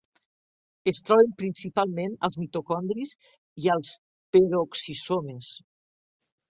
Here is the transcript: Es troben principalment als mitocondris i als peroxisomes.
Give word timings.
Es 0.91 1.01
troben 1.09 1.35
principalment 1.41 2.17
als 2.29 2.39
mitocondris 2.45 3.15
i 3.67 3.73
als 3.77 3.95
peroxisomes. 4.39 5.55